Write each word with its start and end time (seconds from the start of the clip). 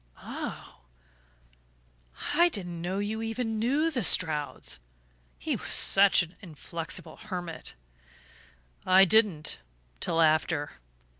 "Ah 0.17 0.79
I 2.33 2.49
didn't 2.49 2.81
know 2.81 2.97
you 2.97 3.21
even 3.21 3.59
knew 3.59 3.91
the 3.91 4.03
Strouds. 4.03 4.79
He 5.37 5.55
was 5.55 5.75
such 5.75 6.23
an 6.23 6.35
inflexible 6.41 7.17
hermit." 7.17 7.75
"I 8.83 9.05
didn't 9.05 9.59
till 9.99 10.19
after.... 10.19 10.79